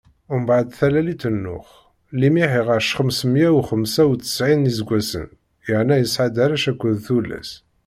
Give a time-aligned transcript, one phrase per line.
[0.41, 1.67] Mbeɛd talalit n Nuḥ,
[2.19, 5.27] Limix iɛac xems meyya u xemsa u ttsɛin n iseggasen,
[5.67, 7.49] yerna yesɛa-d arrac akked tullas.